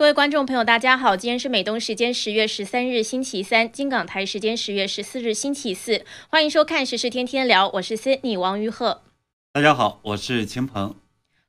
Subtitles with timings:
[0.00, 9.02] 各位观众朋友，大家好，今天是美东时间十月十三日星期三，金港台时间十月十四日星期四，欢迎收看《时事天天聊》，我是 Sydney 王于鹤。
[9.52, 10.94] 大家好，我是秦鹏。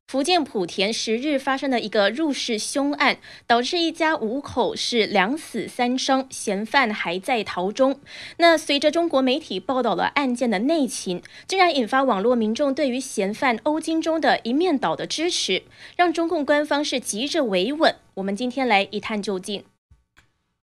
[0.06, 8.02] 福建莆田十日发生的一个入室凶案，导致一家五口是两死三伤，嫌犯还在逃中。
[8.36, 15.64] 那随着中国媒体报道了案件的内情，竟然引发网络民众对于嫌犯欧金中的一面倒的支持，
[15.96, 17.96] 让中共官方是急着维稳。
[18.16, 19.64] 我们今天来一探究竟。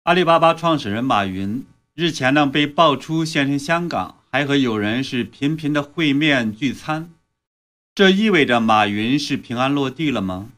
[0.04, 7.10] 阿里巴巴创始人马云日前呢被爆出现身香港，还和友人是频频的会面聚餐。
[7.94, 10.50] 这意味着马云是平安落地了吗？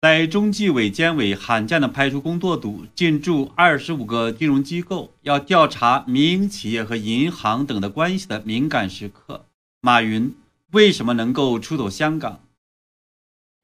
[0.00, 9.46] 在中纪委监委罕见的派出工作组进驻二十五个金融机构，要调查民营企业和银行等的关系的敏感时刻，
[9.80, 10.32] 马云
[10.70, 12.40] 为什么能够出走香港？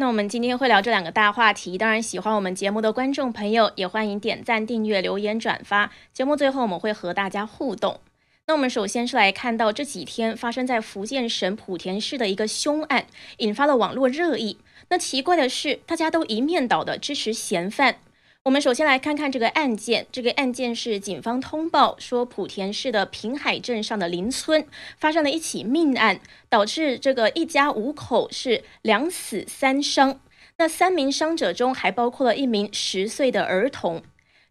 [0.01, 1.77] 那我们今天会聊这两个大话题。
[1.77, 5.93] 当然，喜欢我们节目的观众朋友也欢迎点赞、订阅、留言、转发。
[6.15, 8.01] 节目最后我们会和大家互动。
[8.47, 13.05] 那我们首先是来看到这几天发生在福建省莆田市的一个凶案，
[13.37, 14.56] 引发了网络热议。
[14.89, 17.97] 那奇怪的是，大家都一面倒的支持嫌犯。
[18.45, 30.21] 我们首先来看看这个案件，这个案件是警方通报说，莆田市的平海镇上的邻村发生了一起命案，导致这个一家五口是两死三伤。
[30.57, 34.03] 那三名伤者中还包括了一名十岁的儿童。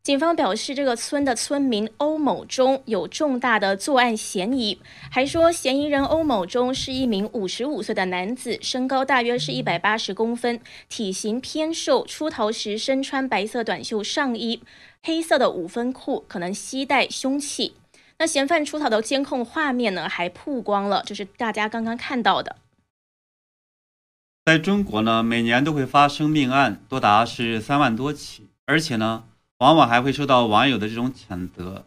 [0.02, 4.80] 警方表示，这个村的村民欧某忠有重大的作案嫌疑，
[5.12, 14.64] 还说嫌疑人欧某忠是一名五十五岁的男子，身高大约是一百八十公分，体型偏瘦，出逃时身穿白色短袖上衣、
[15.04, 17.76] 黑色的五分裤，可能携带凶器。
[18.18, 22.56] 那嫌犯出逃的监控画面呢，还曝光了，就是大家刚刚看到的。
[24.46, 29.26] 在中国呢，每年都会发生命案，多达是三万多起，而且呢。
[29.60, 31.86] 往往还会受到网友的这种谴责，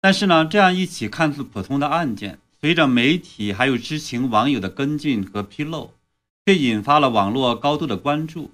[0.00, 5.92] 但是呢，这样一起看似普通的案件，随着媒体还有知情网友的跟进和披露，
[6.44, 8.50] 却引发了网络高度的关注。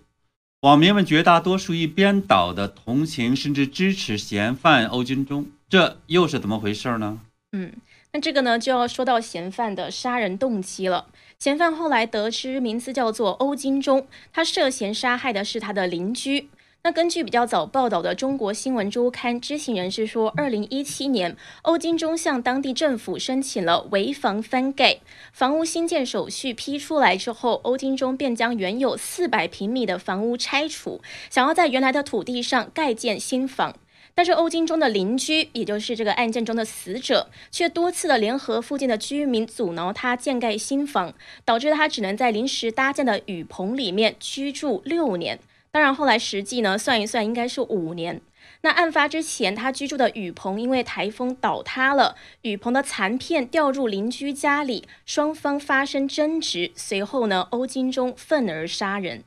[0.60, 7.18] 网民们绝大多数一边倒的同情甚至支持嫌犯欧金忠，这又是怎么回事呢？
[7.52, 7.72] 嗯，
[8.12, 11.06] 那这个呢就要说到嫌犯的杀人动机了。
[11.38, 16.50] 嫌犯后来得知名字叫做欧金忠，他涉嫌杀害的是他的邻居。
[16.82, 33.76] 那根据比较早报道的《中国新闻周刊》知情人士说，二零一七年，欧金忠向当地政府申请了危房翻盖，房屋新建手续批出来之后，欧金忠便将原有四百平米的房屋拆除，想要在原来的土地上盖建新房。
[34.14, 41.12] 但是欧金忠的邻居，也就是这个案件中的死者，却多次的联合附近的居民阻挠他建盖新房，
[41.44, 45.38] 导致他只能在临时搭建的雨棚里面居住六年。
[45.72, 48.20] 当然，后来实际呢算一算，应该是五年。
[48.62, 56.72] 那案发之前，他居住的雨棚因为台风倒塌了，雨棚的残片掉入邻居家里，双方发生争执。
[56.74, 59.22] 随后呢，欧金忠愤而杀人。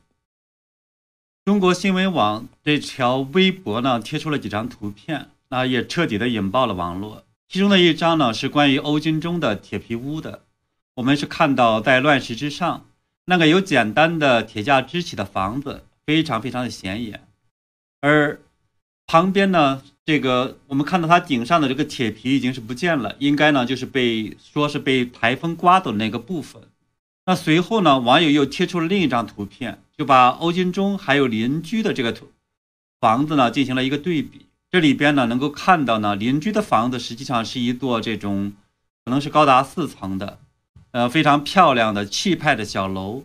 [1.46, 7.24] 中国新闻网这条微博呢贴出了几张图片，那也彻底的引爆了网络。
[7.48, 10.42] 其中的一张呢是关于欧金忠的铁皮屋的，
[10.96, 12.86] 我们是看到在乱石之上
[13.24, 15.84] 那个有简单的铁架支起的房子。
[16.06, 17.26] 非常非常的显眼，
[18.00, 18.40] 而
[19.06, 26.62] 旁边呢，这个我们看到它顶上的这个铁皮已经是不见了，应该呢就是被说是被台风刮走的那个部分。
[27.26, 32.30] 那随后呢，网友又贴出了另一张图片，就把欧金忠还有邻居的这个图
[33.00, 34.46] 房子呢进行了一个对比。
[34.70, 38.52] 这里边呢能够看到呢，邻居的房子实际上是一座这种
[39.04, 40.38] 可能是高达四层的，
[40.90, 43.24] 呃非常漂亮的气派的小楼。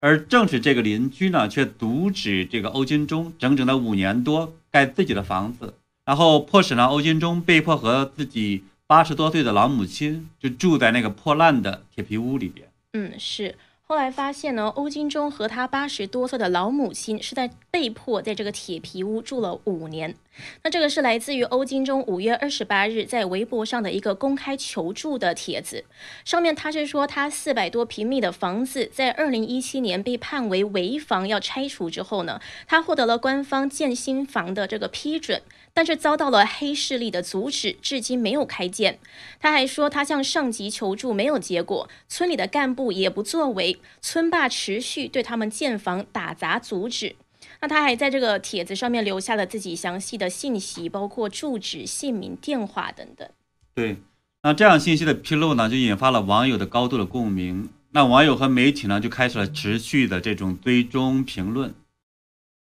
[0.00, 12.68] 而正是这个邻居呢，却阻止这个欧金忠整整的五年多盖自己的房子，然后迫使呢欧金忠被迫和自己八十多岁的老母亲就住在那个破烂的铁皮屋里边。
[12.92, 13.54] 嗯，是。
[13.82, 20.14] 后来发现呢，欧金忠和他八十多岁的老母亲是在被迫在这个铁皮屋住了五年。
[20.62, 25.84] 那这个是来自于欧金中五月二十八日在微博上的一个公开求助的帖子，
[26.24, 35.42] 上面他是说他四百多平米的房子在二零一七年被判为违房要拆除之后呢，他获得了官方建新房的这个批准，
[35.72, 38.98] 但是遭到了黑势力的阻止，至今没有开建。
[39.40, 47.16] 他还说他向上级求助没有结果，村里的干部也不作为，村霸持续对他们建房打砸阻止。
[47.60, 53.28] 那他还在这个帖子上面留下了自己详细的信息，包括住址、姓名、电话等等。
[53.74, 53.96] 对，
[54.42, 57.68] 那这样信息的披露呢，就引发了网友的高度的共鸣。
[57.90, 61.74] 那网友和媒体呢，就开始了持续的这种追踪评论。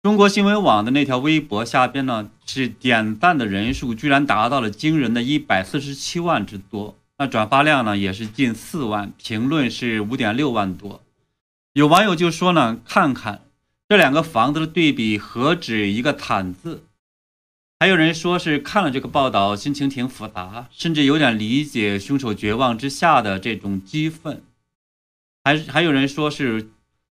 [0.02, 11.02] 中国新闻网的那条微博下边呢，是点赞的人数居然达到了惊人的一百四十七万之多，那转发量呢也是近四万，评论是五点六万多。
[11.72, 13.42] 有网友就说呢，看看
[13.88, 16.82] 这两个房子的对比，何止一个惨字？
[17.78, 24.42] 还有人说是看了这个报道，心情挺复杂，甚至有点理解凶手绝望之下的这种激愤。
[25.44, 26.68] 还还有人说是。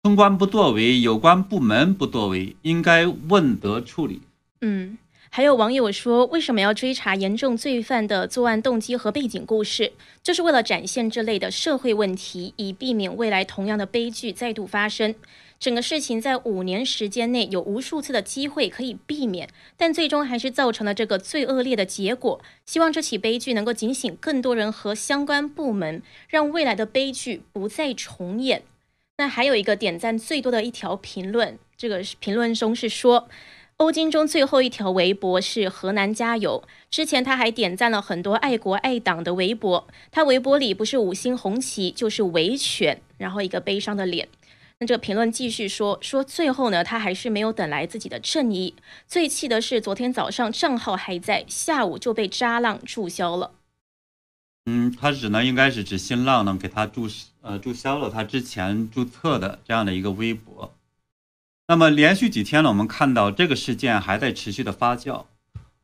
[0.01, 4.21] 村官不作为，有关部门不作为，应该问责处理。
[4.62, 4.98] 嗯，
[5.30, 9.92] 还有网友说，为什么要追查严重罪犯的作案动机和背景故事？
[10.24, 15.13] 就是为了展现这类的社会问题，以避免未来同样的悲剧再度发生。
[15.59, 22.39] 整个事情在五年时间内有无数次的机会可以避免，但最终还是造成了这个最恶劣的结果。
[22.65, 28.63] 希望这起悲剧能够警醒更多人和相关部门，让未来的悲剧不再重演。
[29.17, 33.27] 那还有一个点赞最多的一条评论，这个评论中是说，
[33.75, 36.63] 欧金中最后一条微博是河南加油。
[36.89, 44.29] 之前他还点赞了很多爱国爱党的微博，他微博里不是五星红旗就是维权，然后一个悲伤的脸。
[44.81, 48.75] 那这评论继续说，说最后呢，他还是没有等来自己的正义。
[49.05, 53.51] 最气的是昨天早上账号还在，下午就被渣浪注销了。
[54.67, 57.09] 嗯，他指呢，应该是指新浪呢给他注
[57.41, 60.73] 呃注销了他之前注册的这样的一个微博。
[61.67, 65.25] 那么连续几天呢，我们看到这个事件还在持续的发酵，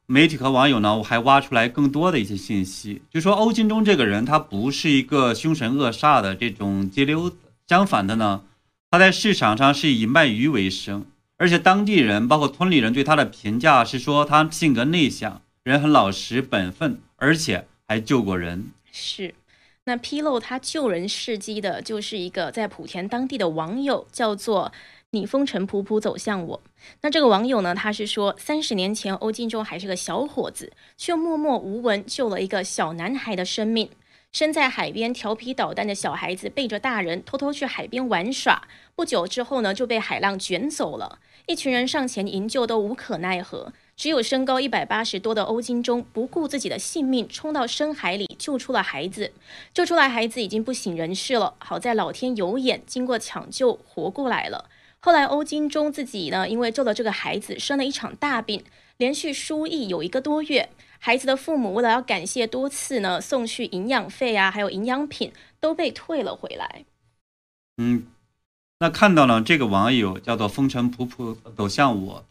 [0.06, 7.36] 媒体和网友呢我还挖出来更多的一些信息，就说欧金忠这个人他不是一个凶神恶煞的这种街溜子，
[7.68, 8.44] 相反的呢，
[8.96, 11.06] 他在市场上是以卖鱼为生，
[11.36, 17.68] 而且当地人包括村里人对他的评价是说他性格内向，人很老实本分，而且。
[17.88, 19.36] 还救过人，是。
[19.84, 24.72] 那披露他救人事迹的，就是一个在莆田当地的网友，叫做
[25.12, 26.62] “你风尘仆仆走向我”。
[27.02, 33.88] 那这个网友呢，他是说，三十年前欧金忠还是个小伙子，却默默无闻救了一个小男孩的生命。
[34.36, 41.20] 身在海边调皮捣蛋的小孩子，背着大人偷偷去海边玩耍，不久之后呢，就被海浪卷走了。
[41.46, 43.72] 一群人上前营救，都无可奈何。
[43.96, 49.32] 只有身高一百八十多的欧金忠不顾自己的性命，冲到深海里救出了孩子。
[49.74, 54.66] 救出来孩子已经不省人事了，好在老天有眼，经过抢救活过来了。
[55.00, 58.62] 后来欧金忠自己呢，因为救了这个孩子，生了一场大病，
[58.98, 60.68] 连续输液有一个多月。
[61.00, 66.86] 孩子的父母为了要感谢，多次呢送去营养费啊，还有营养品都被退了回来。
[67.78, 68.08] 嗯，
[68.80, 72.26] 那看到了这个网友叫做风尘仆仆走向我。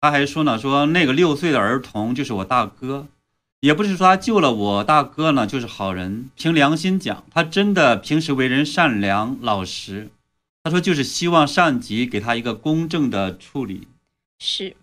[0.00, 3.06] 他还说呢，说那个六岁的儿童就是我大哥，
[3.60, 6.30] 也不是说他救了我大哥呢就是好人。
[6.36, 10.10] 凭良心讲，他真的平时为人善良老实。
[10.62, 13.88] 他说就是希望上级给他一个公正的处理。
[14.38, 14.76] 是，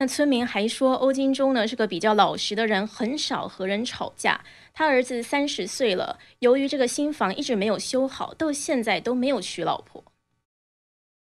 [0.00, 4.44] 那村民还说欧金忠呢是个比较老实的人，很少和人吵架。
[4.72, 10.04] 他儿子三十岁了，由于这个新房一直没有修好，到现在都没有娶老婆。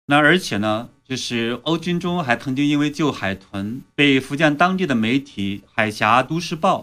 [0.08, 0.90] 那而且呢？
[1.08, 6.80] 就是欧金忠还曾经因为救海豚，被福建当地的媒体《海峡都市报》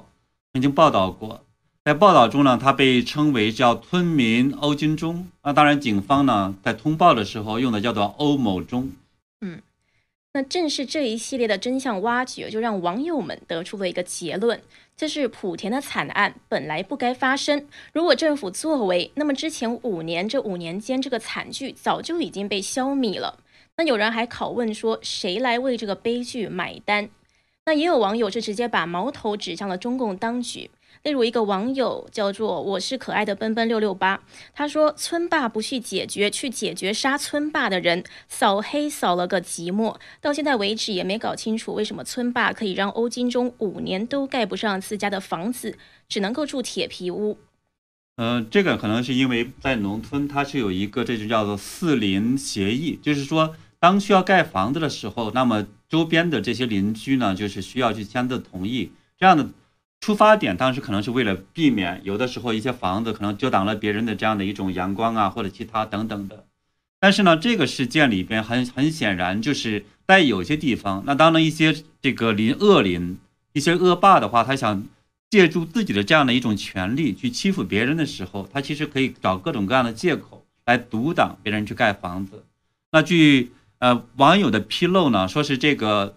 [0.55, 1.45] 曾经报道过。
[1.85, 5.29] 在报道中呢，他被称为叫村民欧金忠。
[5.43, 8.93] 那当然，警方呢在通报的时候用的叫做欧某忠。
[9.43, 9.61] 嗯，
[10.37, 14.61] 那正是这一系列的真相挖掘，就让网友们得出了一个结论：
[14.97, 17.69] 这是莆田的惨案，本来不该发生。
[17.93, 23.39] 如果政府作为，那么之前五年这五年间这个惨剧早就已经被消弭了。
[23.77, 27.09] 那有人还拷问说，谁来为这个悲剧买单？
[27.67, 30.69] 那也有网友是直接把矛头指向了中共当局。
[31.05, 39.97] 例如一个网友叫做“我是可爱的奔奔六六八”，他说：“村霸不去解决，去解决杀村霸的人，扫黑扫了个寂寞。
[40.23, 45.77] 到现在为止也没搞清楚，为什么村霸可以让欧金忠五年都盖不上自家的房子，
[46.09, 47.39] 只能够住铁皮屋。”
[48.17, 53.55] 嗯，这个可能是因为在农村，它是有一个这就叫做四邻协议，就是说。
[53.81, 58.91] 当需要盖房子的时候，那么周边的这些邻居呢，就是需要去签字同意。
[59.19, 59.47] 这样的
[60.05, 66.45] 出发点当时可能是为了避免有的时候一些房子可能遮挡了别人的这样的一种阳光啊，或者其他等等的。
[67.01, 73.17] 但是呢，这个事件里边很很显然就是在有些地方，那当然一些这个邻恶邻、
[73.55, 74.87] 一些恶霸的话，他想
[75.31, 82.45] 借助自己的这样的一种权利去欺负别人的时候，他其实可以找各种各样的借口来阻挡别人去盖房子。
[82.93, 86.15] 那据呃，网友的披露呢，说是这个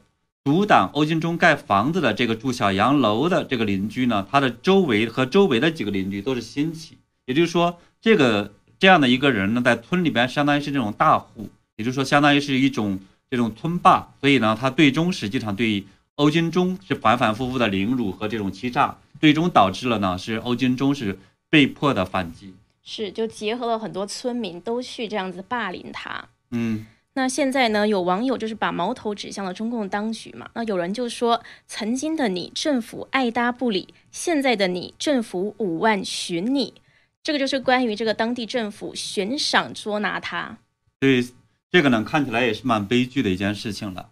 [0.48, 12.98] 阻挡欧金忠盖房子的这个住小洋楼的这个邻居呢，他的周围和周围的几个邻居都是亲戚，也就是说，这个这样的一个人呢，在村里边相当于是这种大户，也就是说，相当于是一种
[13.30, 15.84] 这种村霸，所以呢，他最终实际上对
[16.16, 22.54] 欧金忠是反反复复的凌辱和这种欺诈，最终导致了呢是欧金忠是被迫的反击。
[22.86, 26.24] 是，就结合了很多村民都去这样子霸凌他。
[26.51, 26.86] 嗯。
[27.17, 27.88] 那现在呢？
[27.88, 30.47] 有网友就是把矛头指向了中共当局嘛。
[30.53, 36.75] 那有人就说，曾经的你政府爱搭不理，现在的你政府五万寻你，
[37.24, 40.59] 这个就是关于这个当地政府悬赏捉拿他。
[41.00, 41.27] 对，
[41.71, 44.09] 这个呢看起来也是蛮悲剧的一件事情了。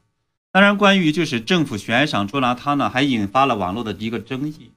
[0.52, 4.72] 当然，关于就是政府悬赏捉拿他呢，还引发了网络的一个争议。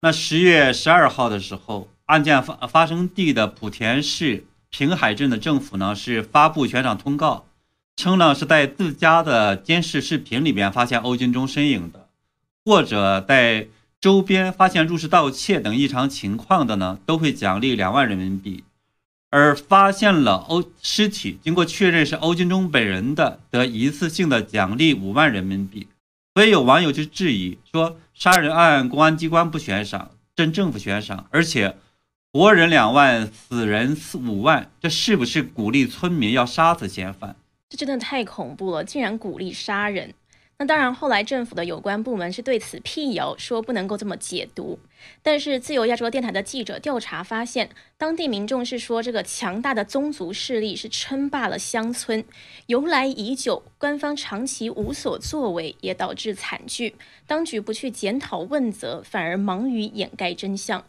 [0.00, 7.44] 那十月十二号的时候，案件发发生地的莆田市平海镇的政府呢是发布悬赏通告。
[7.98, 12.06] 称呢是在自家的监视视频里边发现欧金忠身影的，
[12.64, 13.66] 或者在
[14.00, 18.62] 周边发现入室盗窃等异常情况的呢，都会奖励两万人民币；
[19.30, 25.88] 而发现了欧尸体，经过确认是欧金忠本人的，得一次性的奖励五万人民币。
[26.34, 31.76] 所以有网友就质疑说，杀人案公安机关不悬赏，镇政府悬赏，而且
[32.32, 37.34] 活人两万，死人四五万，这是不是鼓励村民要杀死嫌犯？
[37.68, 40.14] 这真的太恐怖了，竟然鼓励杀人。
[40.60, 44.76] 那当然，后来政府的有关部门是对此辟谣，说不能够这么解读。
[45.22, 52.24] 但是，自由亚洲电台的记者调查发现，当地民众是说，这个强大的宗族势力是称霸了乡村，
[52.66, 53.62] 由来已久。
[53.78, 56.96] 官方长期无所作为，也导致惨剧。
[57.24, 60.84] 当局不去检讨问责，反而忙于掩盖真相。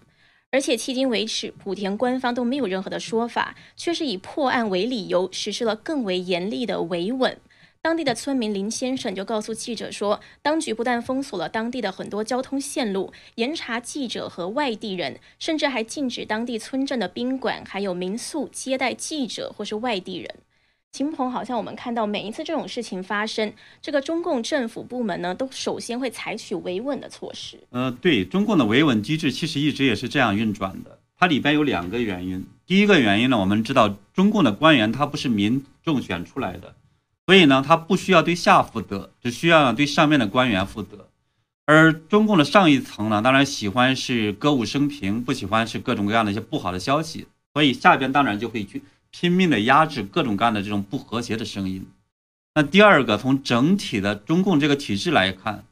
[0.51, 7.37] 而且迄今为止，莆田官方都没有任何的说法，却是以破案为理由，实施了更为严厉的维稳。
[7.81, 20.35] 当地的村民林先生就告诉记者说，当局不但封锁了当地的很多交通线路，严查记者和外地人，甚至还禁止当地村镇的宾馆还有民宿接待记者或是外地人。
[20.91, 27.59] 秦鹏，好像我们看到每一次这种事情发生，这个中共政府部门呢，都首先会采取维稳的措施。
[27.69, 30.99] 呃，对，中共的维稳机制其实一直也是这样运转的。
[31.15, 32.43] 它里边有两个原因。
[32.65, 36.73] 第一个原因呢，我们知道中共的官员他不是民众选出来的，
[37.27, 41.07] 所以呢，他不需要对下负责，只需要对上面的官员负责。
[41.65, 48.81] 而中共的上一层呢，当然喜欢是歌舞升平，不喜欢是各种各样的一些不好的消息，所以下边当然就会去。
[49.11, 51.85] 拼命的压制各种各样的这种不和谐的声音。
[52.55, 55.63] 那第二个，从整体的中共这个体制来看，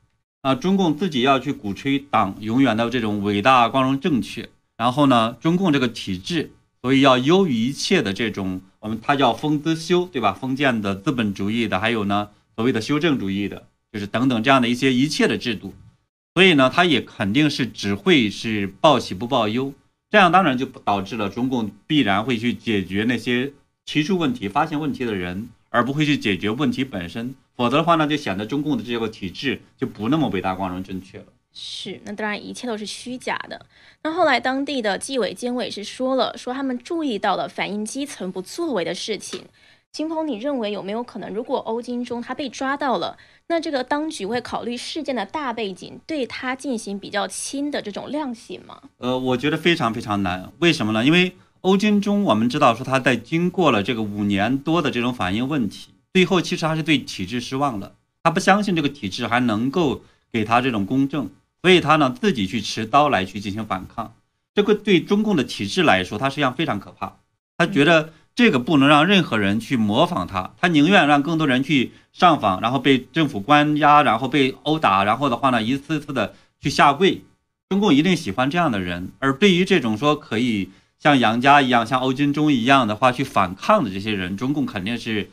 [0.41, 4.49] 啊，中共自己要去鼓吹党永远的这种伟大、光荣、正确。
[4.77, 6.51] 然后呢，中共这个体制，
[6.81, 10.33] 所以要优于一切的这种，我们它叫封资修，对吧？
[10.33, 15.73] 封建的资本主义的，还有呢，所谓的修正主义的，就是等等这样的一些一切的制度。
[16.35, 19.73] 所以呢，它也肯定是只会是报喜不报忧。
[20.09, 23.51] 这样当然就导致了中共必然会去解决那些
[23.85, 27.35] 提出问题、发现问题的人，而不会去解决问题本身。
[27.55, 31.25] 否则的话呢，就显得中共的这个体制就不那么伟大、光荣、正确了。
[31.53, 33.65] 是，那当然一切都是虚假的。
[34.03, 39.43] 那后来当地的纪委监委是说了，说他们注意到了反映基层不作为的事情。
[39.91, 43.17] 金鹏，你认为有没有可能，如果欧金忠他被抓到了？
[43.47, 48.79] 那这个当局会考虑事件的大背景，对他进行比较轻的这种量刑吗？
[48.97, 50.51] 呃，我觉得非常非常难。
[50.59, 51.03] 为什么呢？
[51.03, 57.95] 因为欧金忠，我们知道说他在经过了这个五年多的这种反映问题，最后其实还是对体制失望了。
[58.21, 60.01] 他不相信这个体制还能够
[60.31, 61.29] 给他这种公正，
[61.63, 64.13] 所以他呢自己去持刀来去进行反抗。
[64.53, 67.17] 这个对中共的体制来说，他实际上非常可怕。
[67.57, 68.13] 他觉得。
[68.37, 77.23] 这个不能让任何人去模仿他，他宁愿让更多人去上访，然后被政府关押，然后被殴打，然后的话呢，一次次的去下跪。
[77.67, 85.31] 中共一定喜欢这样的人，而对于这种说可以像杨家一样、像欧金忠一样的话去反抗的这些人，中共肯定是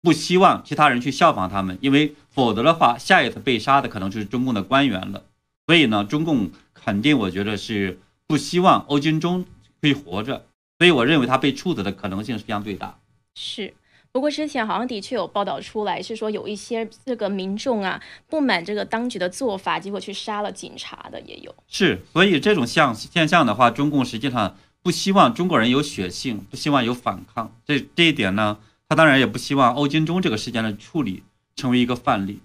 [0.00, 5.24] 不希望其他人去效仿他们，因为否则的话，下一次被杀的可能就是中共的官员了。
[5.66, 9.44] 所以呢，中共肯定我觉得是不希望欧金忠
[9.82, 10.46] 可以活着。
[10.80, 12.96] 所以我认为他被处死的可能性是非常最大。
[13.34, 13.74] 是，
[14.10, 21.54] 不过之前好像的确有报道出来，是说有一些这个民众啊不满这个当局的做法，结果去杀了警察的也有。
[21.68, 27.54] 是，所以这种像现象的话，中共实际上不希望中国人有血性，不希望有反抗。
[27.66, 28.56] 这这一点呢，
[28.88, 31.22] 他当然也不希望欧金忠这个事件的处理
[31.56, 32.40] 成为一个范例。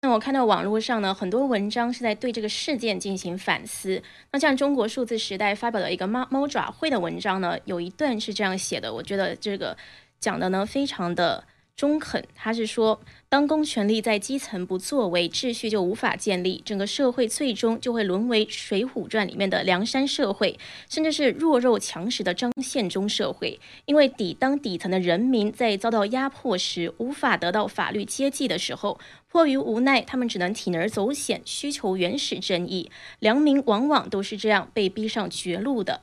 [0.00, 4.00] 那我看到网络上呢，很多文章是在对这个事件进行反思。
[4.30, 9.76] 那像中国数字时代发表的一个猫猫爪会的文章呢，有一段是这样写的，我觉得这个
[10.20, 11.42] 讲的呢非常的
[11.78, 20.58] 中肯，他是说，当公权力在基层不作为，秩序就无法建立，整个社会最终就会沦为《水浒传》里面的梁山社会，
[20.90, 23.60] 甚至是弱肉强食的张献忠社会。
[23.84, 28.98] 因为底当底层的人民在遭到压迫时，无法得到法律接济的时候，
[29.30, 32.90] 迫于无奈，他们只能铤而走险，需求原始正义。
[33.20, 36.00] 良民往往都是这样被逼上绝路的。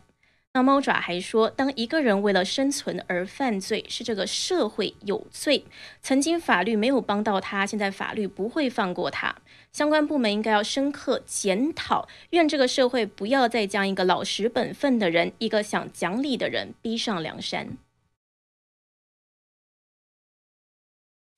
[0.56, 5.66] 那猫爪还说，当一个人为了生存而犯罪，是这个社会有罪。
[6.02, 9.36] 曾经法律没有帮到他，现在法律不会放过他。
[9.74, 17.78] 相关部门应该要深刻检讨，愿这个社会不要再将一个老实本分的人，一个想讲理的人逼上梁山。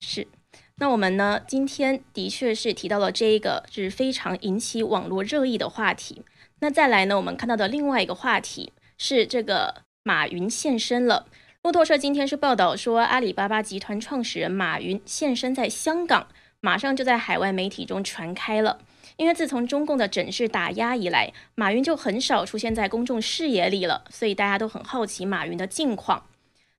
[0.00, 0.28] 是，
[0.76, 1.40] 那我们呢？
[1.44, 6.22] 今天的确是提到了这一个是非常引起网络热议的话题。
[6.60, 7.16] 那再来呢？
[7.16, 8.72] 我们看到的另外一个话题。
[8.98, 11.26] 是这个马云现身了。
[11.62, 16.26] 路透社今天是报道说，阿里巴巴集团创始人马云现身在香港，
[16.60, 18.78] 马上就在海外媒体中传开了。
[19.16, 26.24] 因为自从中共的整治打压以来，马云就很少出现在公众视野里了，所以大家都很好奇马云的近况。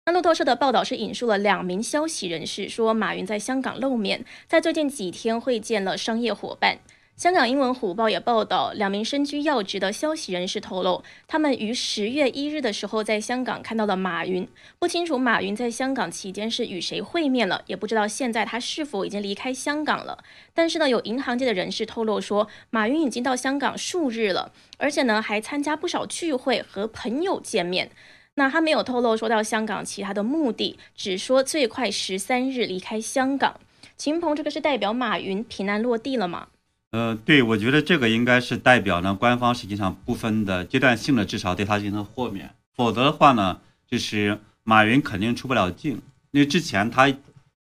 [0.06, 6.80] 那路透社的报道是引述了两名消息人士说，马云在香港露面，在最近几天会见了商业伙伴。
[7.20, 14.48] 香港英文虎报也报道，两名身居要职的消息人士透露，他们于十月一日的时候在香港看到了马云。
[14.80, 20.24] 不清楚马云在香港期间是与谁会面了，也不知道现在他是否已经离开香港了。
[20.54, 27.92] 但是呢，有银行界的人士透露说，马云已经到香港数日了，而且呢还参加不少聚会和朋友见面。
[28.36, 33.60] 那他没有透露说到香港其他的目的，只说最快十三日离开香港。
[33.98, 36.48] 秦鹏，这个是代表马云平安落地了吗？
[36.92, 47.08] 呃，对，我觉得这个应该是代表呢，官方实际上部分的阶段性的，至少对他进行豁免，否则的话呢，就是马云肯定出不了境，因为之前他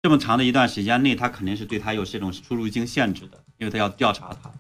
[0.03, 4.51] 这么长的一段时间内，他肯定是对他有这种出入境限制的，因为他要调查他。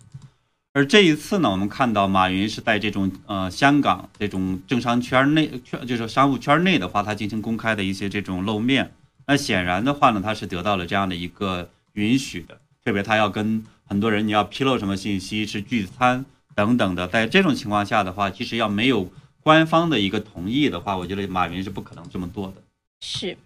[0.75, 8.92] 而这一次呢，我们看到马云是在这种呃香港这种政商圈内圈，就是商务圈内的话，他进行公开的一些这种露面，
[9.27, 13.64] 那显然的话呢，他是得到了这样的一个允许的，特别他要跟。
[13.88, 19.09] 很多人你要披露什么信息是聚餐等等的，在这种情况下的话，其实要没有
[19.42, 22.55] 官方的一个同意的话，我觉得马云是不可能这么做的。
[23.01, 23.38] 是，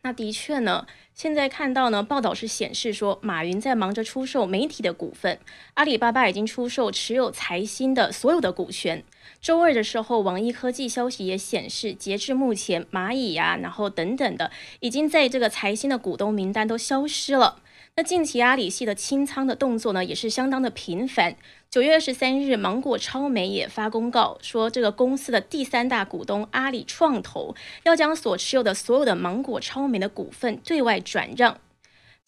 [0.00, 5.38] 那的确呢，现在看到呢，报道是显示说，马云在忙着出售媒体的股份，
[5.74, 9.04] 阿里巴巴已经出售持有财新的所有的股权。
[9.42, 17.60] 周二的时候，网易科技消息也显示，截至目前，蚂蚁呀，然后等等的，已经在这个财新的股东名单都消失了。
[18.02, 21.36] 近期阿里系的清仓的动作呢，也是相当的频繁。
[21.70, 31.58] 九月二十三日，芒果超媒也发公告说，这个公司的第三大股东阿里创投要将所持有的所有的芒果超媒的股份对外转让。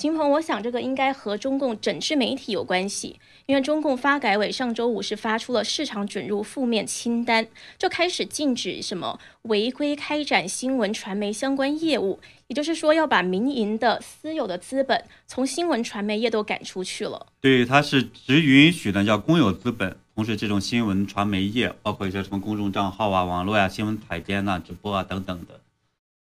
[0.02, 7.46] 秦鹏，我想这个应该和中共整治媒体有关系，因为中共发改委上周五是发出了市场准入负面清单，
[7.78, 17.28] 就开始禁止什么违规开展新闻传媒相关业务，也就是说要把民营的私有的资本从新闻传媒业都赶出去了。
[17.40, 25.60] 对，它是只允许呢叫公有资本，同时这种新闻传媒业，包括一些什么公众账号啊、网络呀、新闻采编呐、直播啊等等的。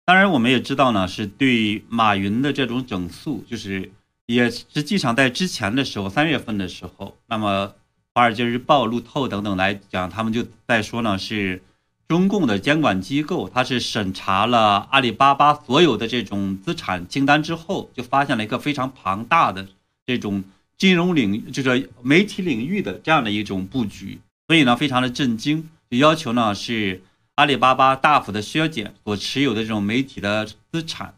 [0.07, 3.91] 当然，我们也知道呢，是对马云的这种整肃，就是
[4.27, 7.67] 也实际上在之前的时候，三月份的时候，那么
[8.13, 11.63] 《华尔街日报》、路透等等来讲，他们就在说呢，是
[12.07, 19.67] 中共的监管机构，它是审查了阿里巴巴所有的这种资产清单之后，就发现了一个非常庞大的
[20.05, 20.43] 这种
[20.77, 27.01] 金融领域，就是媒体领域的这样的一种布局，所以呢，非常的震惊，就要求呢是。
[27.35, 31.15] 阿里巴巴大幅的削减所持有的这种媒体的资产，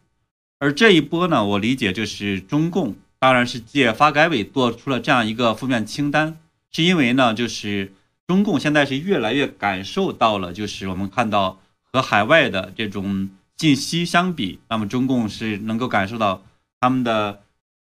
[0.58, 6.40] 而这一波呢，我理解就是中共当然是借发改委做出了这样一个负面清单，
[6.72, 7.94] 是因为呢，就是
[8.26, 11.60] 中共现在是越来越感受到了，就是我们看到
[11.92, 16.44] 和海外的这种信息相比，那么中共是能够感受到
[16.80, 17.42] 他们的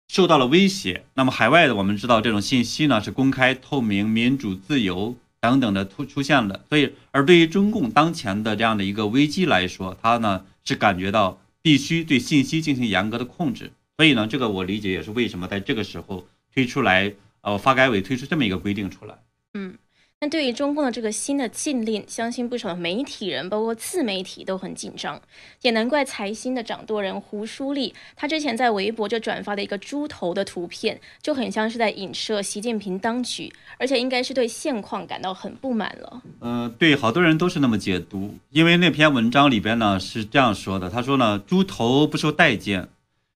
[0.10, 1.06] 受到了威胁。
[1.13, 5.16] 那么海外的我们知道这种信息呢是公开、透明、民主、自由。
[5.48, 19.16] 等等的突出现了，所以而对于中共当前的这样的一个危机来说，他呢是感觉到必须对信息进行严格的控制，所以呢，这个我理解也是为什么在这个时候推出来，呃，发改委推出这么一个规定出来，
[19.54, 19.76] 嗯。
[20.19, 25.21] 那对于中共的这个新的禁令，相信不少的媒体人，包括自媒体都很紧张，
[25.62, 36.21] 也难怪财新的掌舵人胡舒立，他之前在微博就转发的一个猪头的图片，就很像是在影射习近平当局，而且应该是对现况感到很不满了。
[36.41, 42.89] 嗯，对，好多人都是那么解读，因为那篇文章里边呢是这样说的，他说呢，猪头不受待见，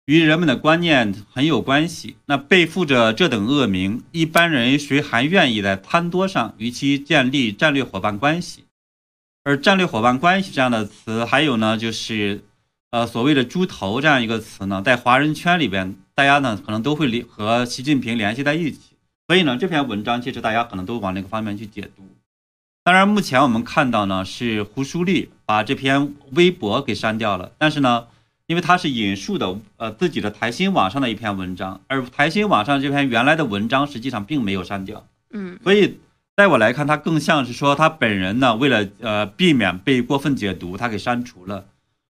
[0.07, 2.17] 与人们的观念很有关系。
[2.27, 8.65] 那背负着这等恶名，一般人谁还愿意在贪多上与其建立战略伙伴关系？
[9.45, 12.43] 而战略伙伴关系这样的词，还有呢，就是
[12.91, 18.81] 呃所谓的“猪头”这样一个词呢，在华人圈里边，大家呢可能都会联和习近平联系在一起。
[19.29, 22.03] 所以呢，这篇文章其实大家可能都往那个方面去解读。
[22.83, 28.09] 当然，目前我们看到呢，是胡舒立把这篇微博给删掉了，但是呢。
[28.51, 36.01] 因为他是引述的呃自己的台新网上的一篇文章，而台新网上这篇原来的文章实际上并没有删掉，嗯，所以
[36.37, 41.67] 在我来看，他更像是说他本人呢为了呃避免被过分解读，他给删除了，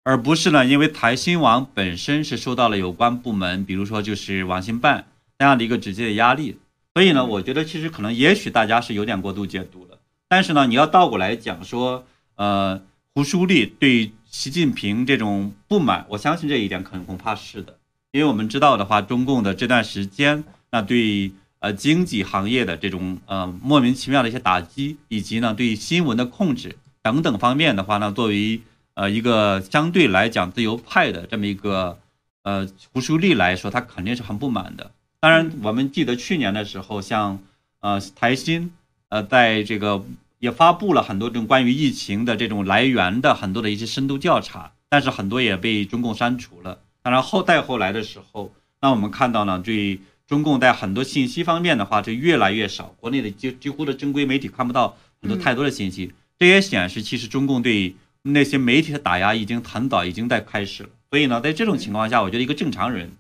[0.05, 5.05] 而不是呢因为台新网本身是受到了有关部门，比如说就是网信办
[5.39, 6.57] 那样的一个直接的压力，
[6.95, 9.99] 所以呢，我觉得其实可能也许大家是有点过度解读了，
[10.31, 12.81] 但是呢，你要倒过来讲说，呃，
[13.15, 14.11] 胡舒立对。
[14.33, 17.77] 习近平这种不满，我相信这一点可能恐怕是的，
[18.13, 28.63] 因为我们知道的话，中共的这段时间，那对呃经济行业的这种呃莫名其妙的一些打击，以及呢对新闻的控制等等方面的话呢，作为
[28.95, 31.99] 呃一个相对来讲自由派的这么一个
[32.43, 34.93] 呃胡舒立来说，他肯定是很不满的。
[35.21, 37.39] 当然，我们记得去年的时候，像
[37.81, 38.73] 呃台新
[39.11, 40.03] 呃在这个。
[40.43, 46.81] 也发布了很多这种关于疫情的这种来源的很多的一些深度调查，但是很多也被中共删除了。
[47.01, 56.13] 当然后再后来的时候，那我们看到呢，对中共在很多信息方面的话，就越来越少，国内的几几乎的正规媒体看不到很多太多的信息。
[56.37, 60.89] 这也显示，其实中共对那些媒体的打压已经很早已经在开始了。
[61.09, 63.13] 所以呢，在这种情况下，我觉得一个正常人，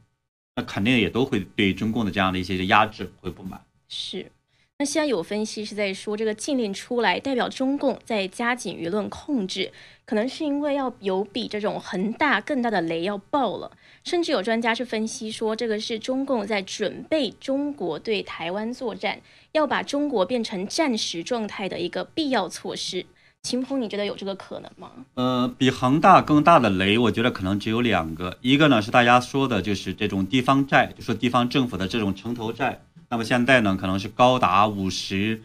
[0.57, 3.61] 那肯定也都会对中共的这样的一些压制会不满。
[3.89, 4.33] 是。
[4.83, 9.71] 那现在有分析是在说，这个禁令出来，代表中共在加紧舆论控制，
[10.05, 13.71] 可能是因为要有比这种恒大更大的雷要爆了。
[14.03, 19.21] 甚至有专家是分析说，这个是中共在准备中国对台湾作战，
[19.53, 23.07] 要把中国变成战时状态的一个必要措施。
[23.45, 24.91] 秦鹏，你觉得有这个可能吗？
[25.15, 32.83] 呃，比恒大更大的雷，我觉得可能只有两个，一个呢是大家说的，就是这种地方债，就说地方政府的这种城投债。
[33.13, 35.43] 那么现在呢，可能是高达五十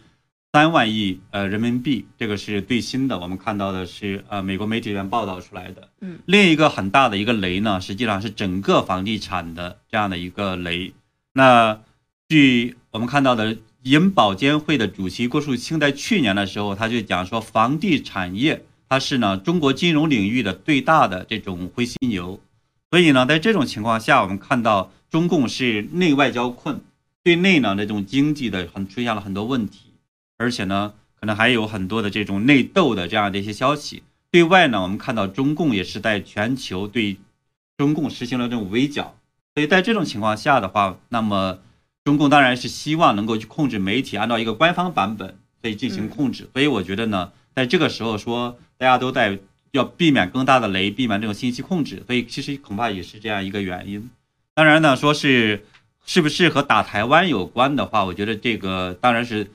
[0.54, 5.90] 三万亿呃人民币，这个是最新的，我们看到的是呃美国媒体里面报道出来的。
[6.00, 10.94] 嗯，另一个很大的一个雷呢，实际上是整个房地产的这样的一个雷。
[11.34, 11.78] 那
[12.30, 22.40] 据我们看到的，银保监会的主席郭树清在去年的时候，他就讲说，房地产业它是呢中国金融领域的最大的这种灰犀牛。
[22.90, 26.80] 所以呢，在这种情况下，我们看到中共是内外交困。
[27.24, 29.92] 对内呢，这种经济的很出现了很多问题，
[30.38, 34.02] 而且呢，可能还有很多的这种内斗的这样的一些消息。
[34.30, 37.18] 对外呢，我们看到中共也是在全球对
[37.76, 39.14] 中共实行了这种围剿。
[39.54, 41.58] 所以在这种情况下的话，那么
[42.04, 46.48] 中共当然是希望能够去控制媒体，按照一个官方版本可以进行控制。
[46.54, 49.38] 所以我觉得呢，在这个时候说大家都在
[49.72, 54.08] 要避免更大的雷，避免这种信息控制，所以其实恐怕也是这样一个原因。
[54.54, 55.66] 当然呢，说是。
[56.08, 59.50] 是不是和打台湾有关的话，我觉得这个当然是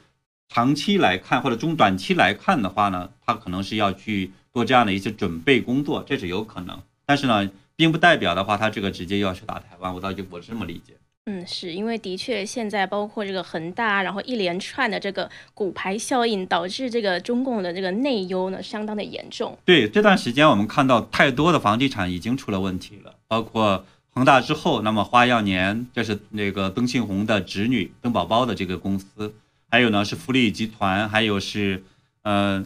[0.50, 6.80] 长期来看或者中短期来看的话呢，他可能是要去做这样的一些准备工作，这是有可能。
[7.08, 10.94] 但是呢，并不代表的话，他这个直接要去打台湾，我倒就我是这么理解。
[11.26, 19.58] 嗯，是因为的确现在包括这个恒大，然后一连串的这个股牌效应，导致这个中共的这个内忧呢相当的严重。
[19.66, 23.84] 对这段时间，我们看到太多的房地产已经出了问题了，包括。
[24.16, 29.34] 恒大之后，那么花样年，这是那个曾庆红的侄女曾宝宝的这个公司，
[29.70, 31.84] 还有呢是富力集团，还有是
[32.22, 32.64] 呃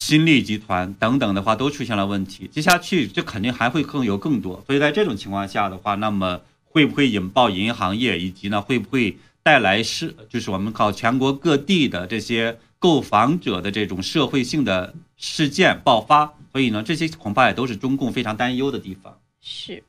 [0.00, 2.46] 新力集团等等的话，都出现了问题。
[2.52, 16.34] 接下去这肯定还会更有更多，所以在这种情况下的话，那么会不会引爆银行业，以及呢会不会带来是就是我们靠全国各地的这些购房者的这种社会性的事件爆发？
[16.52, 19.18] 所以呢，这些恐怕也都是中共非常担忧的地方。
[19.40, 19.82] 是。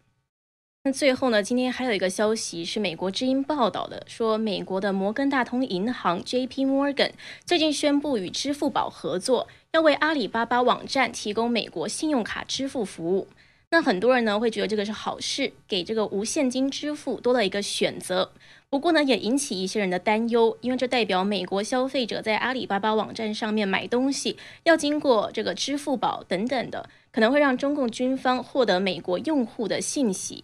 [0.92, 1.42] 最后呢？
[1.44, 6.66] 今天还有一个消息是美国之音报道的，说美国的摩根大通银行 J.P.
[6.66, 7.12] Morgan
[7.46, 13.28] 最近宣布与支付宝合作，要为阿里巴巴网站提供美国信用卡支付服务。
[13.70, 18.32] 那很多人呢会觉得这个是好事，给这个无现金支付多了一个选择。
[18.70, 30.44] 不过呢，也引起一些人的担忧，因为这代表美国消费者在阿里巴巴网站上面买东西要经过这个支付宝等等的，可能会让中共军方获得美国用户的信息。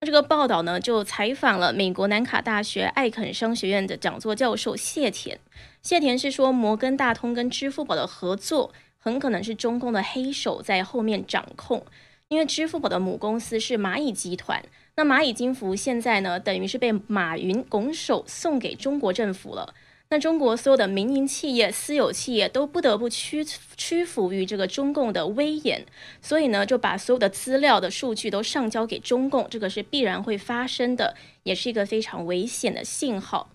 [0.00, 5.38] 这个报道呢，就采访了美国南卡大学艾肯商学院的讲座教授谢田。
[5.82, 11.84] 谢田是说，摩根大通跟支付宝的合作很可能是中共的黑手在后面掌控。
[12.28, 14.62] 因为支付宝的母公司是蚂蚁集团，
[14.94, 19.74] 那蚂蚁金服现在呢，等于是被马云拱手送给中国政府了。
[20.10, 23.44] 那中国所有的民营企业、私有企业都不得不屈
[23.76, 25.84] 屈服于这个中共的威严，
[26.22, 33.50] 所以呢，就把所有的资料的数据都上交给中共，这个是必然会发生的，也是一个非常危险的信号。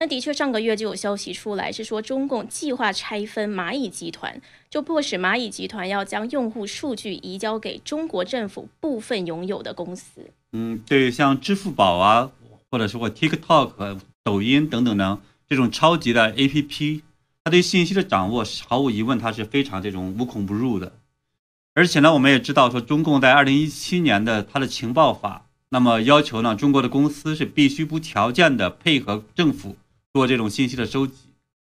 [0.00, 4.40] 那的确，上个月就有消息出来，是说中共计划拆分蚂蚁集团，
[4.70, 10.30] 就迫使蚂蚁集团要将用户数据移交给中国政府部分拥有的公司。
[10.52, 12.30] 嗯，对，像支付宝啊，
[12.70, 15.20] 或者说 TikTok、抖音等等呢。
[15.48, 17.00] 这种超级的 APP，
[17.42, 20.92] 它对信息的掌握毫无疑问，它是非常这种无孔不入的。
[21.74, 29.76] 而且呢，我们也知道说，中共在二零一七年的它的情报法，那么要求呢，中国的公司是必须无条件的配合政府
[30.12, 31.14] 做这种信息的收集。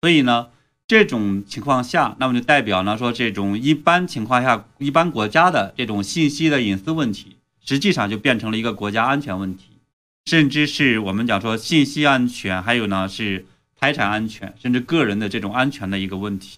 [0.02, 0.48] 所以呢，
[0.88, 9.66] 这种情况下，那么就代表呢说，这种一般情况下，一般国家的这种信息的隐私问题，实际上就变成了一个国家安全问题，
[10.26, 13.46] 甚至是我们讲说信息安全，还有呢是。
[13.80, 16.58] 财产安全，甚至个人的这种安全的一个问题，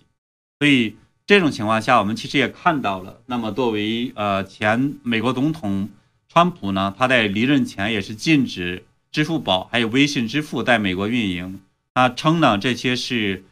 [0.58, 0.96] 所以
[1.28, 3.22] 这种情况下，我们其实也看到了。
[3.26, 5.90] 那么，作为呃前美国总统
[6.30, 11.60] 川普呢，他在离任前也是禁止支付宝还有微信支付在美国运营。
[11.94, 13.44] 他称呢，这些是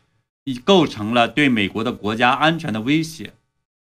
[0.64, 3.34] 构成了对美国的国家安全的威胁。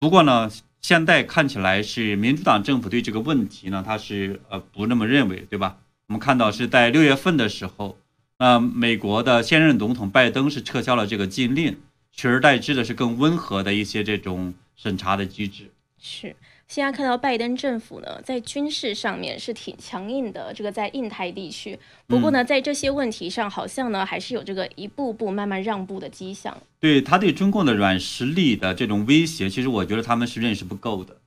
[0.00, 5.78] 不过呢，现在看起来是民主党政府对这个问题呢，他是呃不那么认为，对吧？
[6.08, 7.96] 我们看到是在六月份的时候。
[8.40, 11.76] 那美国的现任总统拜登是撤销了这个禁令，
[12.10, 15.70] 取而代之的是更温和的一些这种审查的机制。
[15.98, 16.34] 是，
[16.66, 21.78] 现在看到拜登政府呢，在军事上面是挺强硬的，这个在印太地区。
[22.06, 26.56] 不过呢，在这些问题上，好像呢还是有这个一步步慢慢让步的迹象。
[26.80, 31.18] 对他对中共的软实力的这种威胁，其实我觉得他们是认识不够的。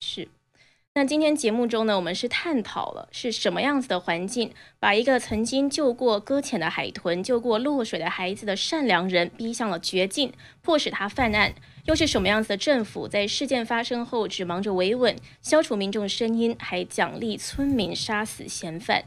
[0.00, 0.28] 是。
[0.96, 11.50] 那今天节目中呢，我们是探讨了是什么样子的环境，把一个曾经救过搁浅的海豚、救过落水的孩子的善良人逼向了绝境，迫使他犯案；
[11.86, 19.02] 又是什么样子的政府，在事件发生后只忙着维稳、消除民众声音，还奖励村民杀死嫌犯？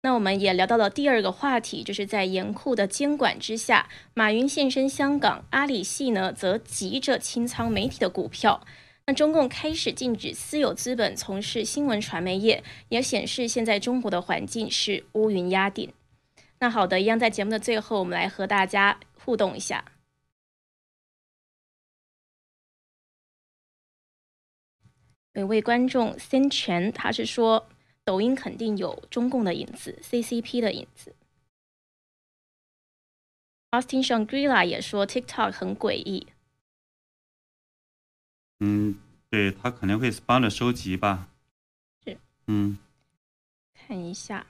[0.00, 8.62] 那我们也聊到了第二个话题，就是在严酷的监管之下，马云现身香港，阿里系呢则急着清仓媒体的股票。
[9.08, 15.92] 那中共开始禁止私有资本从事新闻传媒业，也显示现在中国的环境是乌云压顶。
[16.58, 19.92] 那好的，一样在节目的最后，我们来和大家互动一下。
[25.34, 27.68] 有位观众 Sin 全，他是说
[28.04, 31.14] 抖音肯定有中共的影子，CCP 的影子。
[33.70, 36.26] Austin Shangri-La 也说 TikTok 很诡异。
[38.60, 38.96] 嗯，
[39.30, 41.28] 对他肯定会帮着收集吧。
[42.04, 42.16] 是，
[42.46, 42.78] 嗯，
[43.74, 44.46] 看一下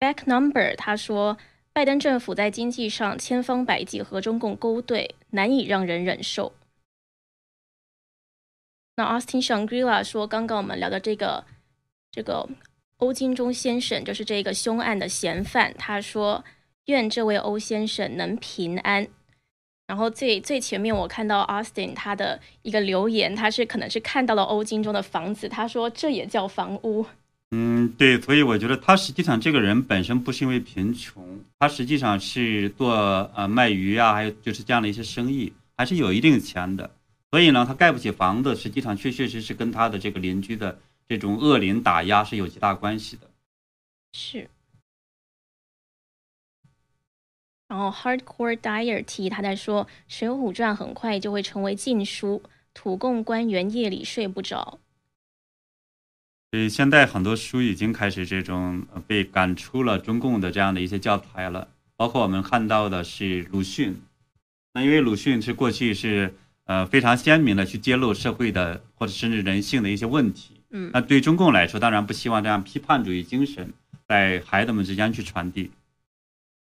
[0.00, 1.36] ，Back Number 他说，
[1.72, 6.52] 拜登政府在经济上千方百计和中共勾兑，难以让人忍受。
[8.96, 11.44] 那 Austin Shangri-La 说，刚刚我们聊的这个
[12.10, 12.48] 这个
[12.96, 16.44] 欧金忠先生，就是这个凶案的嫌犯，他说，
[16.86, 19.06] 愿这位欧先生能平安。
[19.88, 27.06] 然后最最前面我看到 Austin 他的一个留言，他是可能是看到了欧金中的房子，他说这也叫房屋。
[27.52, 32.92] 嗯，对，所以我觉得他实际上这个人本身不是因为贫穷，他实际上是做
[33.34, 36.90] 呃卖鱼啊，还有就是这样的一些生意，还是有一定钱的。
[37.30, 43.22] 所以呢，他盖不起房子，实际上确确实实跟他的这个邻居的这种恶邻打压是有极大关系的。
[44.12, 44.50] 是。
[47.68, 54.78] 然后，Hardcore Dyer T 他在说，《水浒传》很快就会成为禁书，土共官员夜里睡不着。
[56.50, 64.00] 所以现在很多书已经开始这种被赶出了中共的这样的一些教材了，包括我们看到的是鲁迅。
[64.72, 70.54] 那因为鲁迅是过去是呃非常鲜明的去揭露社会的或者甚至人性的一些问题。
[70.70, 70.90] 嗯。
[70.94, 73.74] 那对中共来说，当然不希望这样批判主义精神
[74.06, 75.70] 在孩子们之间去传递。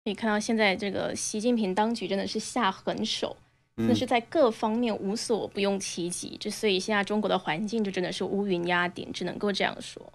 [0.10, 3.38] 可以看到，现在这个习近平当局真的是下狠手，
[3.78, 6.36] 真的是在各方面无所不用其极。
[6.40, 10.12] 这所以现在中国的环境就真的是乌云压顶，只能够这样说。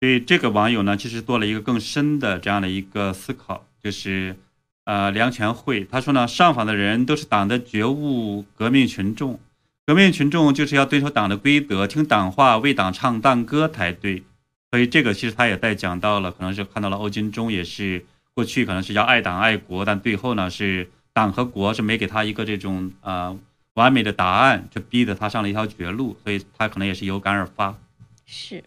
[0.00, 4.34] 对这个网友呢，其实做了一个更深的这样的一个思考，就是
[4.82, 9.38] 呃，梁全慧他说呢，上访的人都是党的觉悟革命群众，
[9.86, 14.24] 革命群众就是要遵守党的规则，听党话，为党唱赞歌才对。
[14.70, 23.38] 所以这个其实他也在讲到了，可能是看到了欧金忠也是过去可能是要爱党爱国，但最后呢是党和国是没给他一个这种呃
[23.74, 27.78] 完美的答案，就逼得他上了一条绝路，所以他可能也是有感而发。
[28.26, 28.64] 是。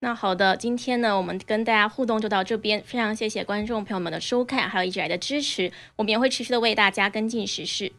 [0.00, 7.92] 那好的，今天呢，我们跟大家互动就到这边，非常谢谢观众朋友们的收看，还有一直来的支持，我们也会持续的为大家跟进时事。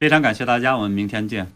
[0.00, 1.52] 非常感谢大家，我们明天见。